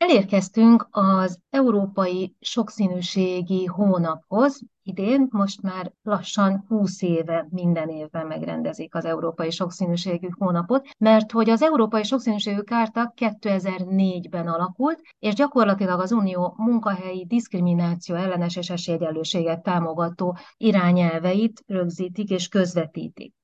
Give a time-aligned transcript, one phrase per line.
[0.00, 4.60] Elérkeztünk az Európai Sokszínűségi Hónaphoz.
[4.82, 11.50] Idén most már lassan 20 éve minden évben megrendezik az Európai Sokszínűségű Hónapot, mert hogy
[11.50, 19.62] az Európai Sokszínűségű Kárta 2004-ben alakult, és gyakorlatilag az Unió munkahelyi diszkrimináció ellenes és esélyegyenlőséget
[19.62, 23.34] támogató irányelveit rögzítik és közvetítik.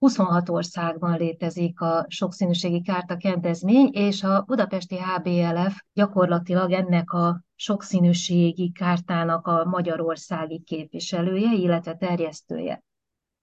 [0.00, 8.72] 26 országban létezik a sokszínűségi kárta kedvezmény, és a budapesti HBLF gyakorlatilag ennek a sokszínűségi
[8.72, 12.82] kártának a magyarországi képviselője, illetve terjesztője.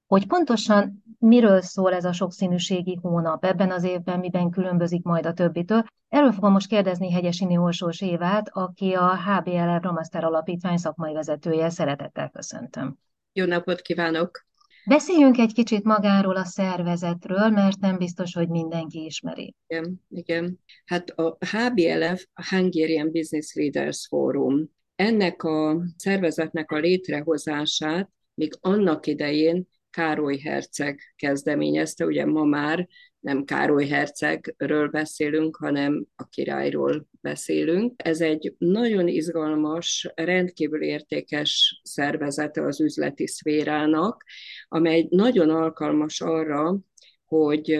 [0.07, 5.33] Hogy pontosan miről szól ez a sokszínűségi hónap ebben az évben, miben különbözik majd a
[5.33, 11.69] többitől, erről fogom most kérdezni Hegyesini Orsós Évát, aki a HBLF Ramaszter Alapítvány szakmai vezetője.
[11.69, 12.97] Szeretettel köszöntöm.
[13.33, 14.45] Jó napot kívánok!
[14.87, 19.55] Beszéljünk egy kicsit magáról a szervezetről, mert nem biztos, hogy mindenki ismeri.
[19.67, 20.59] Igen, igen.
[20.85, 24.69] Hát a HBLF, a Hungarian Business Leaders Forum.
[24.95, 32.87] Ennek a szervezetnek a létrehozását még annak idején Károly Herceg kezdeményezte, ugye ma már
[33.19, 37.93] nem Károly hercegről beszélünk, hanem a királyról beszélünk.
[37.95, 44.23] Ez egy nagyon izgalmas, rendkívül értékes szervezete az üzleti szférának,
[44.67, 46.77] amely nagyon alkalmas arra,
[47.25, 47.71] hogy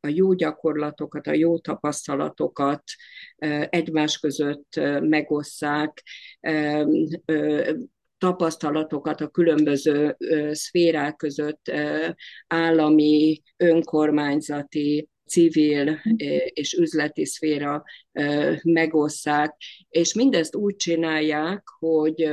[0.00, 2.82] a jó gyakorlatokat, a jó tapasztalatokat
[3.68, 6.02] egymás között megosszák,
[8.18, 10.16] tapasztalatokat a különböző
[10.52, 11.72] szférák között
[12.46, 16.00] állami, önkormányzati, civil
[16.46, 17.82] és üzleti szféra
[18.62, 19.56] megosszák,
[19.88, 22.28] és mindezt úgy csinálják, hogy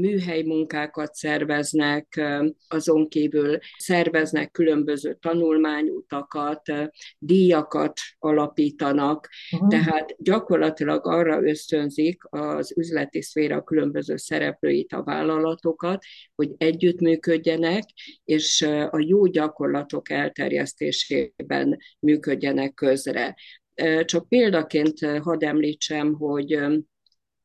[0.00, 2.20] műhely munkákat szerveznek,
[2.68, 6.62] azon kívül szerveznek különböző tanulmányutakat,
[7.18, 9.68] díjakat alapítanak, uh-huh.
[9.68, 17.84] tehát gyakorlatilag arra ösztönzik az üzleti szféra különböző szereplőit, a vállalatokat, hogy együttműködjenek,
[18.24, 23.34] és a jó gyakorlatok elterjesztésében működjenek közre.
[24.04, 26.58] Csak példaként hadd említsem, hogy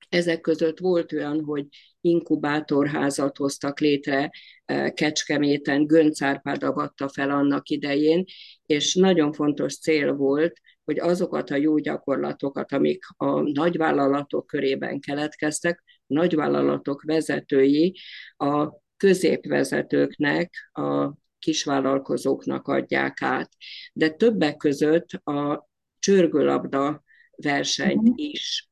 [0.09, 1.65] ezek között volt olyan, hogy
[2.01, 4.31] inkubátorházat hoztak létre
[4.65, 8.23] eh, Kecskeméten, Gönc Árpád avatta fel annak idején,
[8.65, 15.83] és nagyon fontos cél volt, hogy azokat a jó gyakorlatokat, amik a nagyvállalatok körében keletkeztek,
[16.05, 17.97] nagyvállalatok vezetői
[18.37, 23.49] a középvezetőknek, a kisvállalkozóknak adják át.
[23.93, 27.03] De többek között a csörgőlabda
[27.37, 28.13] versenyt uh-huh.
[28.15, 28.67] is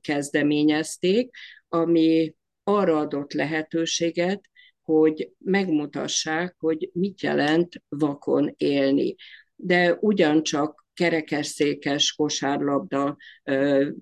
[0.00, 1.30] kezdeményezték,
[1.68, 2.34] ami
[2.64, 4.40] arra adott lehetőséget,
[4.82, 9.14] hogy megmutassák, hogy mit jelent vakon élni.
[9.56, 13.16] De ugyancsak kerekesszékes kosárlabda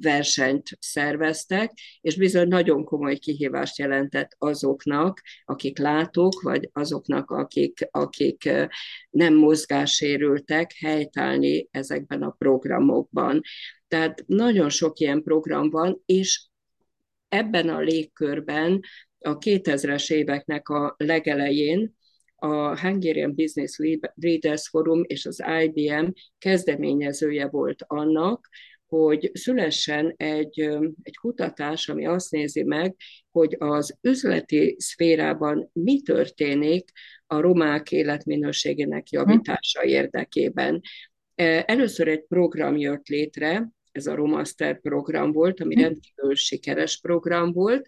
[0.01, 8.51] versenyt szerveztek, és bizony nagyon komoly kihívást jelentett azoknak, akik látók, vagy azoknak, akik, akik
[9.11, 13.41] nem mozgássérültek, helytállni ezekben a programokban.
[13.89, 16.43] Tehát nagyon sok ilyen program van, és
[17.29, 18.81] ebben a légkörben
[19.19, 21.97] a 2000-es éveknek a legelején
[22.39, 23.77] a Hungarian Business
[24.15, 26.07] Leaders Forum és az IBM
[26.39, 28.49] kezdeményezője volt annak,
[28.87, 30.61] hogy szülessen egy,
[31.03, 32.97] egy kutatás, ami azt nézi meg,
[33.31, 36.91] hogy az üzleti szférában mi történik
[37.27, 40.81] a romák életminőségének javítása érdekében.
[41.65, 45.81] Először egy program jött létre, ez a Romaster program volt, ami hm.
[45.81, 47.87] rendkívül sikeres program volt,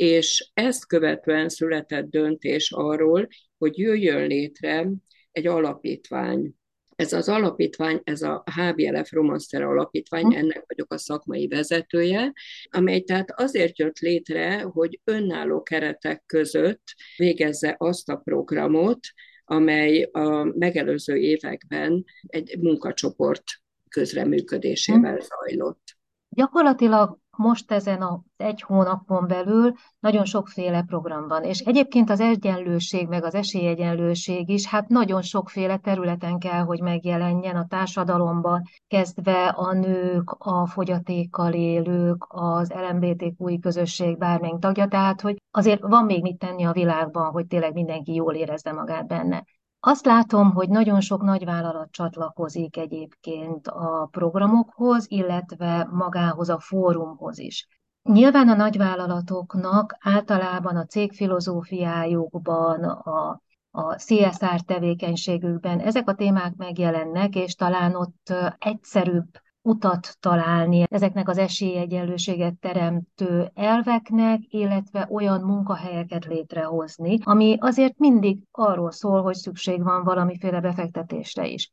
[0.00, 3.28] és ezt követően született döntés arról,
[3.58, 4.88] hogy jöjjön létre
[5.32, 6.54] egy alapítvány.
[6.96, 12.32] Ez az alapítvány, ez a HBLF Romaster alapítvány, ennek vagyok a szakmai vezetője,
[12.70, 16.82] amely tehát azért jött létre, hogy önálló keretek között
[17.16, 18.98] végezze azt a programot,
[19.44, 23.44] amely a megelőző években egy munkacsoport
[23.88, 25.98] közreműködésével zajlott.
[26.28, 33.08] Gyakorlatilag most ezen az egy hónapon belül nagyon sokféle program van, és egyébként az egyenlőség,
[33.08, 39.72] meg az esélyegyenlőség is, hát nagyon sokféle területen kell, hogy megjelenjen a társadalomban, kezdve a
[39.72, 46.38] nők, a fogyatékkal élők, az LMBTQI közösség bármelyik tagja, tehát hogy azért van még mit
[46.38, 49.44] tenni a világban, hogy tényleg mindenki jól érezze magát benne.
[49.80, 57.66] Azt látom, hogy nagyon sok nagyvállalat csatlakozik egyébként a programokhoz, illetve magához a fórumhoz is.
[58.02, 67.34] Nyilván a nagyvállalatoknak általában a cég filozófiájukban, a, a CSR tevékenységükben ezek a témák megjelennek,
[67.34, 69.28] és talán ott egyszerűbb
[69.62, 78.90] utat találni ezeknek az esélyegyenlőséget teremtő elveknek, illetve olyan munkahelyeket létrehozni, ami azért mindig arról
[78.90, 81.70] szól, hogy szükség van valamiféle befektetésre is.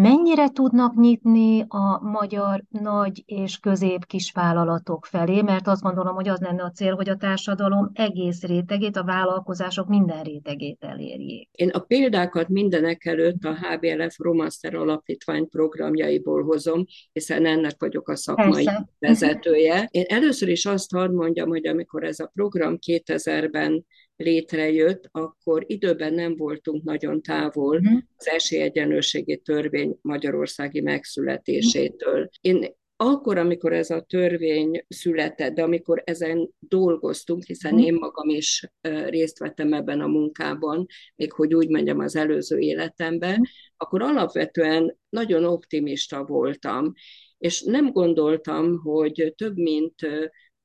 [0.00, 6.40] Mennyire tudnak nyitni a magyar nagy és közép kisvállalatok felé, mert azt gondolom, hogy az
[6.40, 11.48] lenne a cél, hogy a társadalom egész rétegét, a vállalkozások minden rétegét elérjék.
[11.52, 18.16] Én a példákat mindenek előtt a HBLF Romaster Alapítvány programjaiból hozom, hiszen ennek vagyok a
[18.16, 18.86] szakmai Persze.
[18.98, 19.88] vezetője.
[19.90, 23.84] Én először is azt hadd mondjam, hogy amikor ez a program 2000-ben
[24.18, 27.98] létrejött, akkor időben nem voltunk nagyon távol uh-huh.
[28.16, 32.28] az esélyegyenlőségi törvény magyarországi megszületésétől.
[32.40, 37.88] Én akkor, amikor ez a törvény született, de amikor ezen dolgoztunk, hiszen uh-huh.
[37.88, 38.70] én magam is
[39.08, 40.86] részt vettem ebben a munkában,
[41.16, 43.40] még hogy úgy mondjam az előző életemben,
[43.76, 46.92] akkor alapvetően nagyon optimista voltam,
[47.38, 49.94] és nem gondoltam, hogy több mint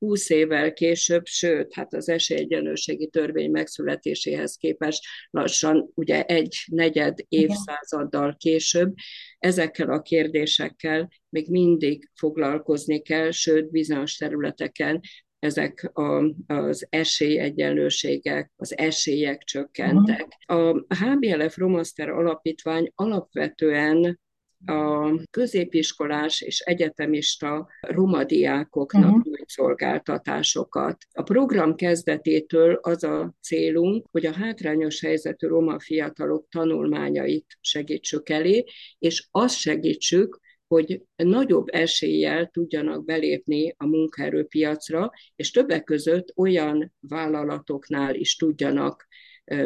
[0.04, 8.36] 20 évvel később, sőt, hát az esélyegyenlőségi törvény megszületéséhez képest lassan ugye egy negyed évszázaddal
[8.38, 8.94] később
[9.40, 15.00] ezekkel a kérdésekkel még mindig foglalkozni kell, sőt, bizonyos területeken
[15.40, 20.28] ezek a, az esélyegyenlőségek, az esélyek csökkentek.
[20.46, 24.20] A HBLF Romaster Alapítvány alapvetően
[24.66, 29.33] a középiskolás és egyetemista roma diákoknak uh-huh.
[29.54, 30.98] Szolgáltatásokat.
[31.12, 38.64] A program kezdetétől az a célunk, hogy a hátrányos helyzetű roma fiatalok tanulmányait segítsük elé,
[39.00, 48.16] és azt segítsük, hogy nagyobb eséllyel tudjanak belépni a munkaerőpiacra, és többek között olyan vállalatoknál
[48.16, 49.08] is tudjanak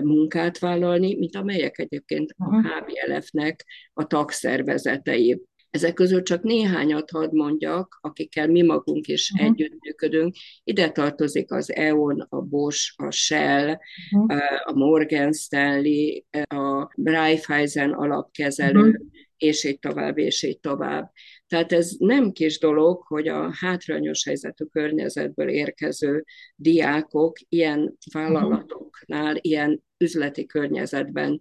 [0.04, 5.42] munkát vállalni, mint amelyek egyébként a HBLF-nek a tagszervezetei.
[5.70, 9.50] Ezek közül csak néhányat hadd mondjak, akikkel mi magunk is uh-huh.
[9.50, 10.36] együttműködünk.
[10.64, 13.78] Ide tartozik az EON, a Bosch, a Shell,
[14.12, 14.42] uh-huh.
[14.66, 19.06] a Morgan Stanley, a Raiffeisen alapkezelő, uh-huh.
[19.38, 21.12] és így tovább, és így tovább.
[21.48, 29.84] Tehát ez nem kis dolog, hogy a hátrányos helyzetű környezetből érkező diákok ilyen vállalatoknál, ilyen
[29.98, 31.40] üzleti környezetben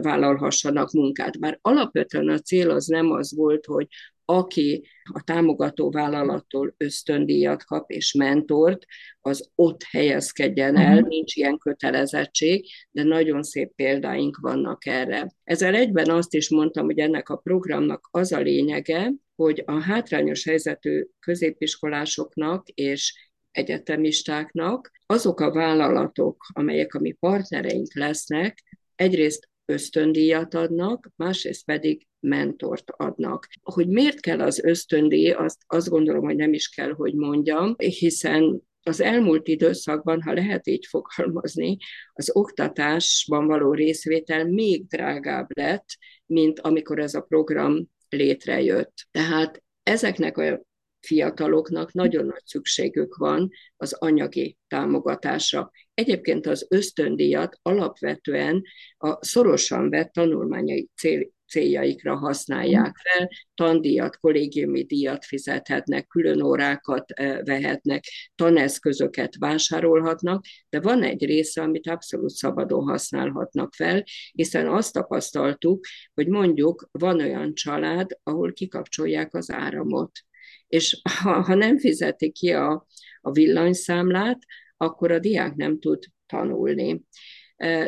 [0.00, 1.38] vállalhassanak munkát.
[1.38, 3.86] Bár alapvetően a cél az nem az volt, hogy
[4.30, 8.84] aki a támogató vállalattól ösztöndíjat kap és mentort,
[9.20, 11.08] az ott helyezkedjen el, uh-huh.
[11.08, 15.32] nincs ilyen kötelezettség, de nagyon szép példáink vannak erre.
[15.44, 20.44] Ezzel egyben azt is mondtam, hogy ennek a programnak az a lényege, hogy a hátrányos
[20.44, 28.62] helyzetű középiskolásoknak és egyetemistáknak azok a vállalatok, amelyek a mi partnereink lesznek,
[28.94, 33.48] egyrészt ösztöndíjat adnak, másrészt pedig mentort adnak.
[33.62, 38.62] Hogy miért kell az ösztöndíj, azt, azt gondolom, hogy nem is kell, hogy mondjam, hiszen
[38.82, 41.76] az elmúlt időszakban, ha lehet így fogalmazni,
[42.12, 45.86] az oktatásban való részvétel még drágább lett,
[46.26, 48.94] mint amikor ez a program létrejött.
[49.10, 50.62] Tehát ezeknek a
[51.00, 55.70] fiataloknak nagyon nagy szükségük van az anyagi támogatásra.
[55.94, 58.62] Egyébként az ösztöndíjat alapvetően
[58.96, 67.04] a szorosan vett tanulmányai cél, céljaikra használják fel, tandíjat, kollégiumi díjat fizethetnek, külön órákat
[67.44, 68.04] vehetnek,
[68.34, 75.84] taneszközöket vásárolhatnak, de van egy része, amit abszolút szabadon használhatnak fel, hiszen azt tapasztaltuk,
[76.14, 80.18] hogy mondjuk van olyan család, ahol kikapcsolják az áramot,
[80.66, 82.86] és ha, ha nem fizeti ki a,
[83.20, 84.38] a villanyszámlát,
[84.76, 87.02] akkor a diák nem tud tanulni.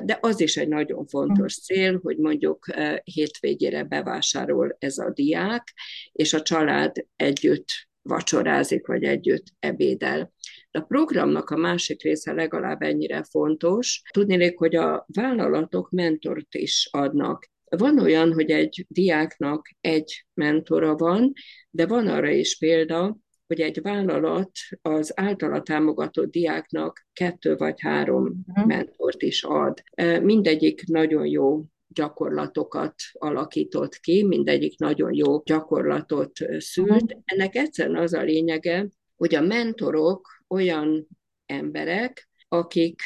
[0.04, 2.66] De az is egy nagyon fontos cél, hogy mondjuk
[3.04, 5.72] hétvégére bevásárol ez a diák,
[6.12, 7.68] és a család együtt
[8.02, 10.32] vacsorázik, vagy együtt ebédel.
[10.70, 14.02] De a programnak a másik része legalább ennyire fontos.
[14.10, 17.48] Tudnék, hogy a vállalatok mentort is adnak.
[17.76, 21.32] Van olyan, hogy egy diáknak egy mentora van,
[21.70, 23.16] de van arra is példa,
[23.50, 24.50] hogy egy vállalat
[24.82, 28.66] az általa támogatott diáknak kettő vagy három uh-huh.
[28.66, 29.82] mentort is ad.
[30.22, 37.02] Mindegyik nagyon jó gyakorlatokat alakított ki, mindegyik nagyon jó gyakorlatot szült.
[37.02, 37.20] Uh-huh.
[37.24, 41.08] Ennek egyszerűen az a lényege, hogy a mentorok olyan
[41.46, 43.00] emberek, akik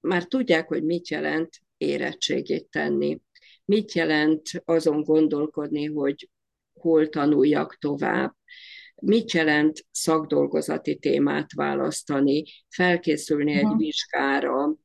[0.00, 3.20] már tudják, hogy mit jelent érettségét tenni.
[3.64, 6.28] Mit jelent azon gondolkodni, hogy
[6.72, 8.34] hol tanuljak tovább,
[9.00, 14.76] mit jelent szakdolgozati témát választani, felkészülni egy vizsgára,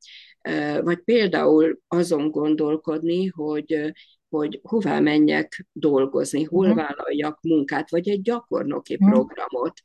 [0.80, 3.92] vagy például azon gondolkodni, hogy
[4.28, 9.80] hogy hová menjek dolgozni, hol vállaljak munkát, vagy egy gyakornoki programot,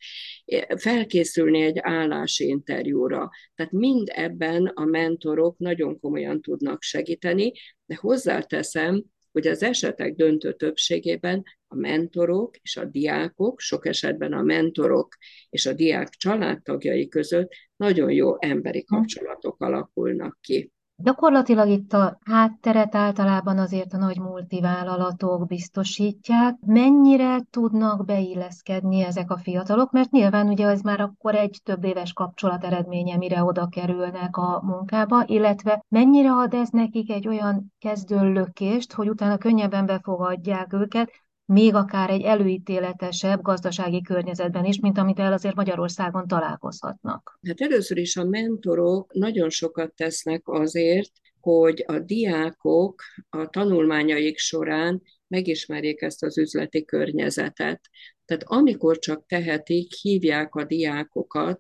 [0.76, 3.30] felkészülni egy állásinterjúra.
[3.56, 7.52] Tehát mind ebben a mentorok nagyon komolyan tudnak segíteni,
[7.86, 14.42] de hozzáteszem, hogy az esetek döntő többségében a mentorok és a diákok, sok esetben a
[14.42, 15.16] mentorok
[15.50, 20.72] és a diák családtagjai között nagyon jó emberi kapcsolatok alakulnak ki.
[21.04, 26.56] Gyakorlatilag itt a hátteret általában azért a nagy multivállalatok biztosítják.
[26.66, 29.92] Mennyire tudnak beilleszkedni ezek a fiatalok?
[29.92, 34.62] Mert nyilván ugye ez már akkor egy több éves kapcsolat eredménye, mire oda kerülnek a
[34.64, 41.12] munkába, illetve mennyire ad ez nekik egy olyan kezdőlökést, hogy utána könnyebben befogadják őket,
[41.52, 47.40] még akár egy előítéletesebb gazdasági környezetben is, mint amit el azért Magyarországon találkozhatnak?
[47.48, 55.02] Hát először is a mentorok nagyon sokat tesznek azért, hogy a diákok a tanulmányaik során
[55.28, 57.82] megismerjék ezt az üzleti környezetet.
[58.26, 61.60] Tehát amikor csak tehetik, hívják a diákokat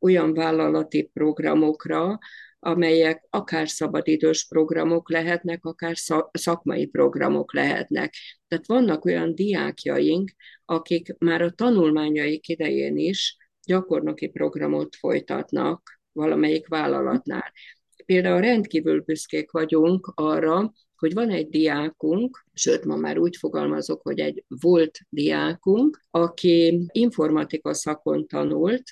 [0.00, 2.18] olyan vállalati programokra,
[2.64, 5.94] amelyek akár szabadidős programok lehetnek, akár
[6.32, 8.14] szakmai programok lehetnek.
[8.48, 10.30] Tehát vannak olyan diákjaink,
[10.64, 17.52] akik már a tanulmányaik idején is gyakornoki programot folytatnak valamelyik vállalatnál.
[18.06, 24.18] Például rendkívül büszkék vagyunk arra, hogy van egy diákunk, sőt, ma már úgy fogalmazok, hogy
[24.18, 28.82] egy volt diákunk, aki informatika szakon tanult,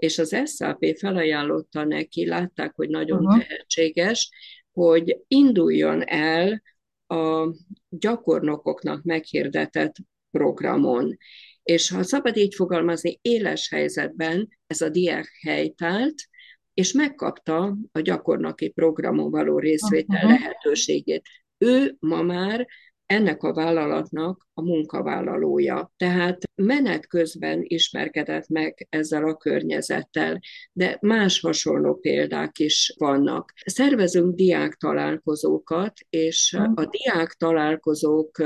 [0.00, 3.42] és az SAP felajánlotta neki, látták, hogy nagyon uh-huh.
[3.42, 4.30] tehetséges,
[4.72, 6.62] hogy induljon el
[7.06, 7.54] a
[7.88, 9.94] gyakornokoknak meghirdetett
[10.30, 11.16] programon.
[11.62, 16.14] És ha szabad így fogalmazni, éles helyzetben ez a diák helytált,
[16.74, 20.30] és megkapta a gyakornoki programon való részvétel uh-huh.
[20.30, 21.22] lehetőségét.
[21.58, 22.66] Ő ma már
[23.10, 25.92] ennek a vállalatnak a munkavállalója.
[25.96, 30.40] Tehát menet közben ismerkedett meg ezzel a környezettel,
[30.72, 33.52] de más hasonló példák is vannak.
[33.64, 38.42] Szervezünk diák találkozókat, és a diák találkozók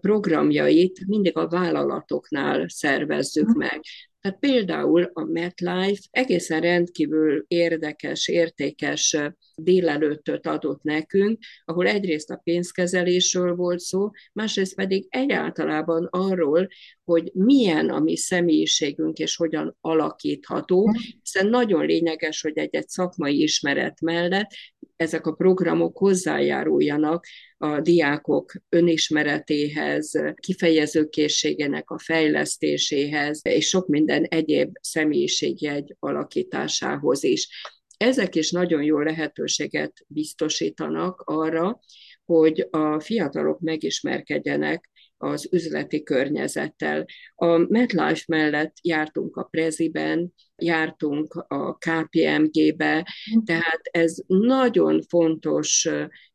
[0.00, 3.80] programjait mindig a vállalatoknál szervezzük meg.
[4.26, 9.16] Tehát például a MetLife egészen rendkívül érdekes, értékes
[9.54, 16.68] délelőttöt adott nekünk, ahol egyrészt a pénzkezelésről volt szó, másrészt pedig egyáltalában arról,
[17.06, 20.90] hogy milyen a mi személyiségünk és hogyan alakítható,
[21.22, 24.50] hiszen nagyon lényeges, hogy egy-egy szakmai ismeret mellett
[24.96, 27.26] ezek a programok hozzájáruljanak
[27.58, 37.48] a diákok önismeretéhez, kifejezőkészségének a fejlesztéséhez, és sok minden egyéb személyiségjegy alakításához is.
[37.96, 41.80] Ezek is nagyon jó lehetőséget biztosítanak arra,
[42.24, 47.04] hogy a fiatalok megismerkedjenek az üzleti környezettel.
[47.34, 53.08] A MetLife mellett jártunk a Preziben, jártunk a KPMG-be,
[53.44, 55.88] tehát ez nagyon fontos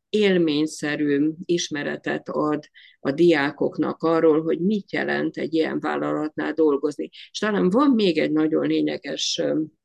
[0.08, 2.64] élményszerű ismeretet ad
[3.00, 7.08] a diákoknak arról, hogy mit jelent egy ilyen vállalatnál dolgozni.
[7.30, 9.42] És talán van még egy nagyon lényeges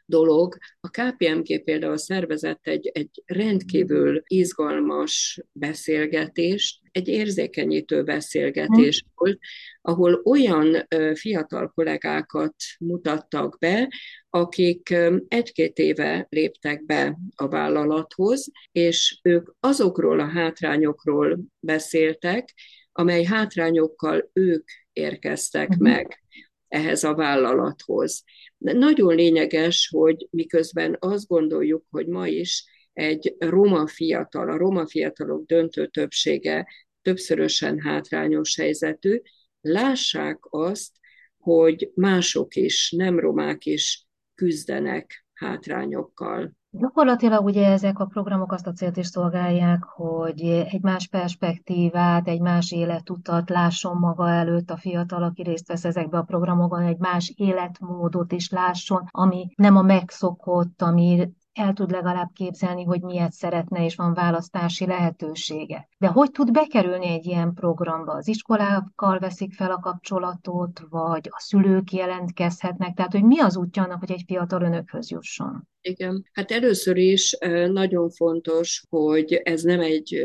[0.07, 0.57] dolog.
[0.79, 9.09] A KPMG például szervezett egy, egy rendkívül izgalmas beszélgetést, egy érzékenyítő beszélgetés mm.
[9.15, 9.39] volt,
[9.81, 13.89] ahol olyan fiatal kollégákat mutattak be,
[14.29, 14.95] akik
[15.27, 22.53] egy-két éve léptek be a vállalathoz, és ők azokról a hátrányokról beszéltek,
[22.91, 25.83] amely hátrányokkal ők érkeztek uh-huh.
[25.87, 26.21] meg
[26.67, 28.23] ehhez a vállalathoz.
[28.57, 35.45] Nagyon lényeges, hogy miközben azt gondoljuk, hogy ma is egy roma fiatal, a roma fiatalok
[35.45, 36.67] döntő többsége
[37.01, 39.21] többszörösen hátrányos helyzetű,
[39.61, 40.91] lássák azt,
[41.37, 46.51] hogy mások is, nem romák is küzdenek hátrányokkal.
[46.79, 52.41] Gyakorlatilag ugye ezek a programok azt a célt is szolgálják, hogy egy más perspektívát, egy
[52.41, 57.33] más életutat lásson maga előtt a fiatal, aki részt vesz ezekbe a programokban, egy más
[57.35, 63.85] életmódot is lásson, ami nem a megszokott, ami el tud legalább képzelni, hogy miért szeretne,
[63.85, 65.89] és van választási lehetősége.
[65.97, 68.13] De hogy tud bekerülni egy ilyen programba?
[68.13, 72.95] Az iskolákkal veszik fel a kapcsolatot, vagy a szülők jelentkezhetnek?
[72.95, 75.67] Tehát, hogy mi az útja annak, hogy egy fiatal önökhöz jusson?
[75.81, 77.37] Igen, hát először is
[77.71, 80.23] nagyon fontos, hogy ez nem egy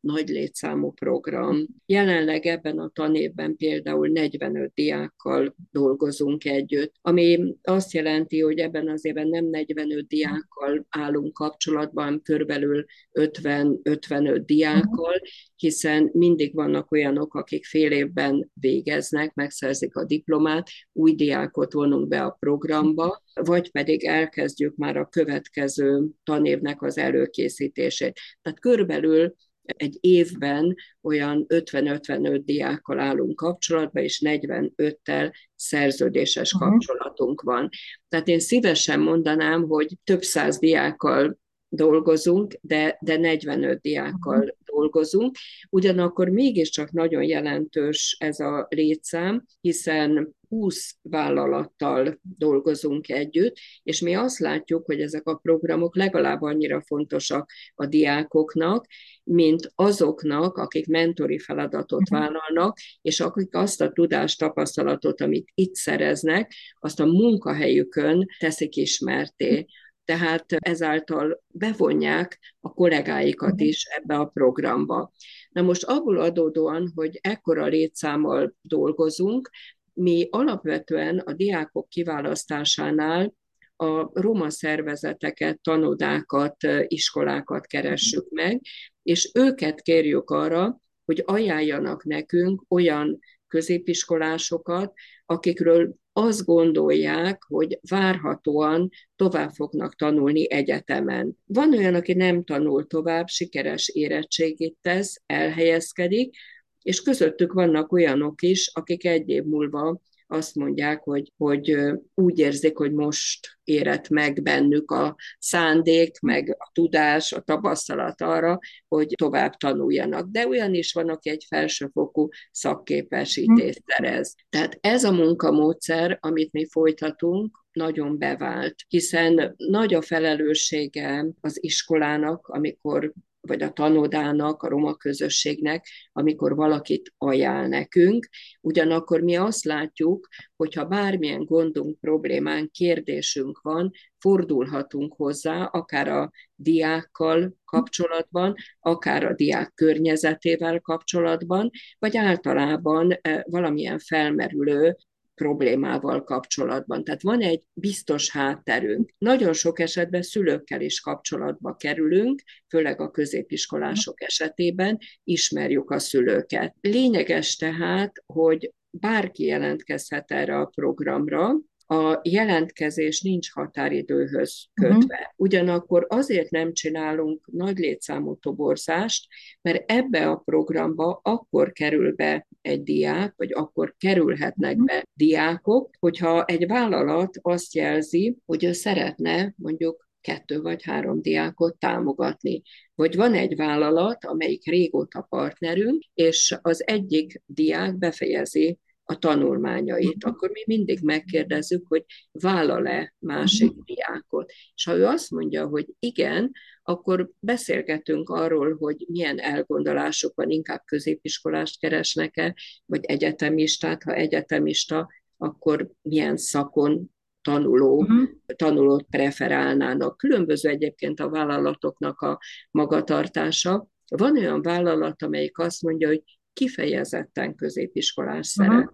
[0.00, 1.66] nagy létszámú program.
[1.86, 9.04] Jelenleg ebben a tanévben például 45 diákkal dolgozunk együtt, ami azt jelenti, hogy ebben az
[9.04, 15.20] évben nem 45 diákkal állunk kapcsolatban, körülbelül 50-55 diákkal,
[15.56, 22.22] hiszen mindig vannak olyanok, akik fél évben végeznek, megszerzik a diplomát, új diákot vonunk be
[22.22, 28.20] a programba, vagy pedig elkezdjük már a következő tanévnek az előkészítését.
[28.42, 36.70] Tehát körülbelül egy évben olyan 50-55 diákkal állunk kapcsolatba, és 45-tel szerződéses uh-huh.
[36.70, 37.68] kapcsolatunk van.
[38.08, 44.56] Tehát én szívesen mondanám, hogy több száz diákkal dolgozunk, de, de 45 diákkal uh-huh.
[44.64, 45.36] dolgozunk.
[45.70, 54.38] Ugyanakkor mégiscsak nagyon jelentős ez a létszám, hiszen 20 vállalattal dolgozunk együtt, és mi azt
[54.38, 58.86] látjuk, hogy ezek a programok legalább annyira fontosak a diákoknak,
[59.24, 62.20] mint azoknak, akik mentori feladatot mhm.
[62.20, 69.66] vállalnak, és akik azt a tudást, tapasztalatot, amit itt szereznek, azt a munkahelyükön teszik ismerté
[70.04, 73.64] tehát ezáltal bevonják a kollégáikat mhm.
[73.64, 75.12] is ebbe a programba.
[75.50, 79.50] Na most abból adódóan, hogy ekkora létszámmal dolgozunk,
[79.94, 83.34] mi alapvetően a diákok kiválasztásánál
[83.76, 88.60] a roma szervezeteket, tanodákat, iskolákat keressük meg,
[89.02, 94.92] és őket kérjük arra, hogy ajánljanak nekünk olyan középiskolásokat,
[95.26, 101.36] akikről azt gondolják, hogy várhatóan tovább fognak tanulni egyetemen.
[101.44, 106.36] Van olyan, aki nem tanul tovább, sikeres érettségét tesz, elhelyezkedik,
[106.84, 111.76] és közöttük vannak olyanok is, akik egy év múlva azt mondják, hogy, hogy
[112.14, 118.58] úgy érzik, hogy most érett meg bennük a szándék, meg a tudás, a tapasztalat arra,
[118.88, 120.28] hogy tovább tanuljanak.
[120.30, 124.34] De olyan is van, aki egy felsőfokú szakképesítést szerez.
[124.48, 132.46] Tehát ez a munkamódszer, amit mi folytatunk, nagyon bevált, hiszen nagy a felelőssége az iskolának,
[132.46, 133.12] amikor
[133.46, 138.28] vagy a tanodának, a roma közösségnek, amikor valakit ajánl nekünk.
[138.60, 147.56] Ugyanakkor mi azt látjuk, hogyha bármilyen gondunk, problémánk, kérdésünk van, fordulhatunk hozzá, akár a diákkal
[147.64, 154.96] kapcsolatban, akár a diák környezetével kapcsolatban, vagy általában eh, valamilyen felmerülő
[155.34, 157.04] problémával kapcsolatban.
[157.04, 159.10] Tehát van egy biztos hátterünk.
[159.18, 166.74] Nagyon sok esetben szülőkkel is kapcsolatba kerülünk, főleg a középiskolások esetében ismerjük a szülőket.
[166.80, 171.54] Lényeges tehát, hogy bárki jelentkezhet erre a programra,
[171.86, 174.94] a jelentkezés nincs határidőhöz kötve.
[174.96, 175.32] Uh-huh.
[175.36, 179.26] Ugyanakkor azért nem csinálunk nagy létszámú toborzást,
[179.62, 184.86] mert ebbe a programba akkor kerül be egy diák, vagy akkor kerülhetnek uh-huh.
[184.86, 191.78] be diákok, hogyha egy vállalat azt jelzi, hogy ő szeretne mondjuk kettő vagy három diákot
[191.78, 192.62] támogatni.
[192.94, 200.34] Vagy van egy vállalat, amelyik régóta partnerünk, és az egyik diák befejezi a tanulmányait, mhm.
[200.34, 203.80] akkor mi mindig megkérdezzük, hogy vállal-e másik mhm.
[203.84, 204.52] diákot.
[204.74, 206.50] És ha ő azt mondja, hogy igen,
[206.82, 212.54] akkor beszélgetünk arról, hogy milyen elgondolások van, inkább középiskolást keresnek-e,
[212.86, 217.10] vagy egyetemistát, ha egyetemista, akkor milyen szakon
[217.42, 218.28] tanuló, uh-huh.
[218.56, 220.16] tanulót preferálnának.
[220.16, 222.38] Különböző egyébként a vállalatoknak a
[222.70, 223.86] magatartása.
[224.08, 226.22] Van olyan vállalat, amelyik azt mondja, hogy
[226.54, 228.92] kifejezetten középiskolás szeretne.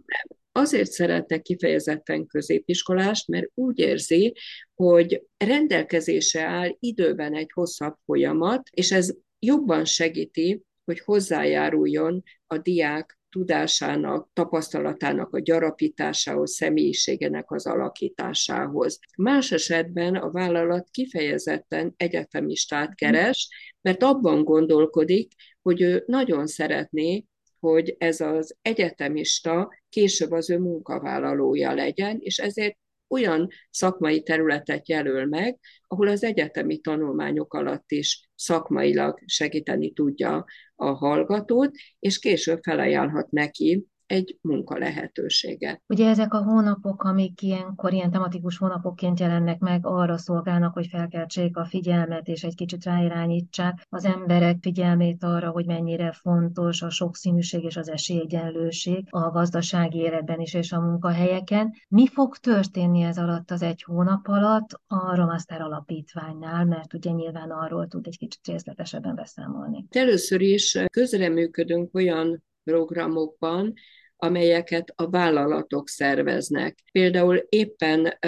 [0.52, 4.34] Azért szeretne kifejezetten középiskolást, mert úgy érzi,
[4.74, 13.18] hogy rendelkezése áll időben egy hosszabb folyamat, és ez jobban segíti, hogy hozzájáruljon a diák
[13.30, 18.98] tudásának, tapasztalatának a gyarapításához, személyiségenek az alakításához.
[19.16, 23.48] Más esetben a vállalat kifejezetten egyetemistát keres,
[23.80, 27.24] mert abban gondolkodik, hogy ő nagyon szeretné,
[27.60, 35.26] hogy ez az egyetemista később az ő munkavállalója legyen, és ezért olyan szakmai területet jelöl
[35.26, 40.44] meg, ahol az egyetemi tanulmányok alatt is szakmailag segíteni tudja
[40.74, 45.82] a hallgatót, és később felajánlhat neki egy munka lehetősége.
[45.86, 51.56] Ugye ezek a hónapok, amik ilyenkor ilyen tematikus hónapokként jelennek meg, arra szolgálnak, hogy felkeltsék
[51.56, 57.64] a figyelmet, és egy kicsit ráirányítsák az emberek figyelmét arra, hogy mennyire fontos a sokszínűség
[57.64, 61.72] és az esélyegyenlőség a gazdasági életben is és a munkahelyeken.
[61.88, 67.50] Mi fog történni ez alatt az egy hónap alatt a Romasztár Alapítványnál, mert ugye nyilván
[67.50, 69.86] arról tud egy kicsit részletesebben beszámolni.
[69.90, 73.74] Először is közreműködünk olyan programokban,
[74.20, 76.78] amelyeket a vállalatok szerveznek.
[76.92, 78.18] Például éppen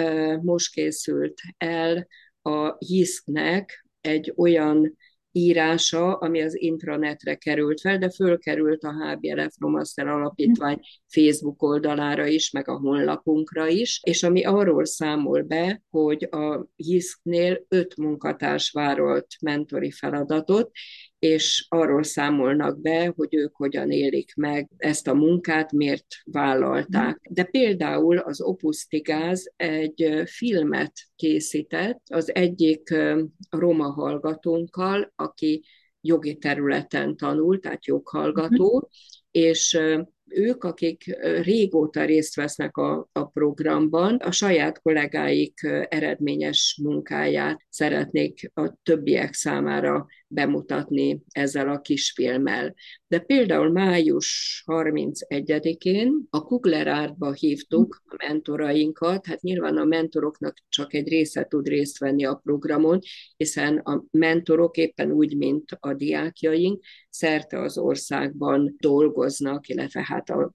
[0.41, 2.07] most készült el
[2.41, 4.97] a JISZ-nek egy olyan
[5.35, 12.51] írása, ami az intranetre került fel, de fölkerült a HBLF Romaster Alapítvány Facebook oldalára is,
[12.51, 19.27] meg a honlapunkra is, és ami arról számol be, hogy a JISK-nél öt munkatárs várolt
[19.41, 20.71] mentori feladatot,
[21.23, 27.19] és arról számolnak be, hogy ők hogyan élik meg ezt a munkát, miért vállalták.
[27.29, 32.95] De például az Opusztigáz egy filmet készített az egyik
[33.49, 35.63] roma hallgatónkkal, aki
[36.01, 38.89] jogi területen tanul, tehát joghallgató, uh-huh.
[39.31, 39.79] és
[40.29, 45.59] ők, akik régóta részt vesznek a, a programban, a saját kollégáik
[45.89, 52.73] eredményes munkáját szeretnék a többiek számára bemutatni ezzel a kisfilmmel.
[53.07, 60.93] De például május 31-én a Kugler Artba hívtuk a mentorainkat, hát nyilván a mentoroknak csak
[60.93, 62.99] egy része tud részt venni a programon,
[63.37, 70.51] hiszen a mentorok éppen úgy, mint a diákjaink, szerte az országban dolgoznak, illetve hát a,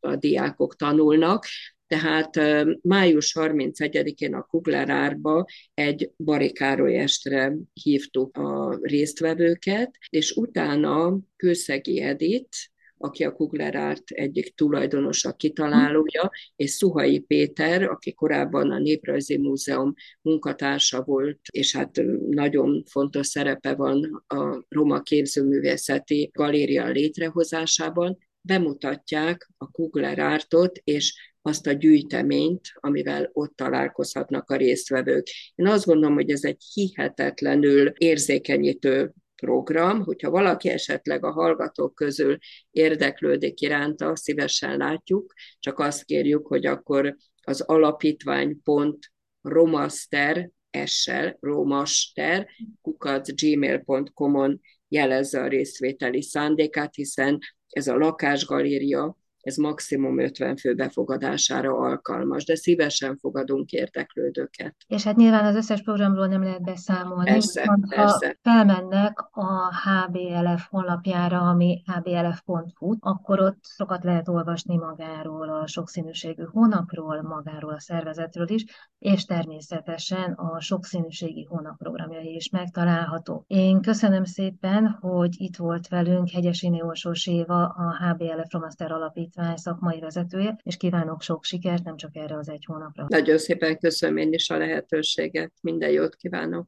[0.00, 1.44] a diákok tanulnak,
[1.92, 2.40] tehát
[2.82, 12.48] május 31-én a Kuglerárba egy Barikároly estre hívtuk a résztvevőket, és utána Kőszegi Edit,
[12.96, 21.02] aki a Kuglerárt egyik tulajdonosa, kitalálója, és Szuhai Péter, aki korábban a Néprajzi Múzeum munkatársa
[21.02, 30.78] volt, és hát nagyon fontos szerepe van a Roma Képzőművészeti Galéria létrehozásában, bemutatják a Kuglerártot,
[30.84, 35.26] és azt a gyűjteményt, amivel ott találkozhatnak a résztvevők.
[35.54, 42.38] Én azt gondolom, hogy ez egy hihetetlenül érzékenyítő program, hogyha valaki esetleg a hallgatók közül
[42.70, 52.48] érdeklődik iránta, szívesen látjuk, csak azt kérjük, hogy akkor az alapítvány pont romaster, essel, romaster,
[52.80, 61.76] kukac gmail.com-on jelezze a részvételi szándékát, hiszen ez a lakásgaléria ez maximum 50 fő befogadására
[61.76, 64.74] alkalmas, de szívesen fogadunk érdeklődőket.
[64.86, 68.26] És hát nyilván az összes programról nem lehet beszámolni, persze, viszont persze.
[68.26, 76.44] ha felmennek a HBLF honlapjára, ami hblf.hu, akkor ott sokat lehet olvasni magáról, a sokszínűségű
[76.44, 78.64] hónapról, magáról a szervezetről is,
[78.98, 83.44] és természetesen a sokszínűségi hónap programjai is megtalálható.
[83.46, 89.56] Én köszönöm szépen, hogy itt volt velünk Hegyesi Neósós Éva, a HBLF Romaster Alapítvány Alapítvány
[89.56, 93.04] szakmai vezetője, és kívánok sok sikert, nem csak erre az egy hónapra.
[93.08, 96.60] Nagyon szépen köszönöm én is a lehetőséget, minden jót kívánok!